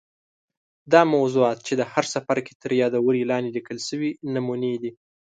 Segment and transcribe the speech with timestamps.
[0.91, 4.91] دا موضوعات چې د هر څپرکي تر یادوري لاندي لیکل سوي نمونې دي.